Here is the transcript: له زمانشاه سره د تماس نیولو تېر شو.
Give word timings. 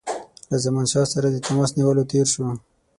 له 0.49 0.57
زمانشاه 0.65 1.07
سره 1.13 1.27
د 1.31 1.37
تماس 1.45 1.69
نیولو 1.77 2.03
تېر 2.11 2.27
شو. 2.33 2.45